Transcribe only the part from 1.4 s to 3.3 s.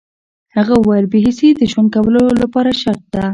د ژوند کولو لپاره شرط ده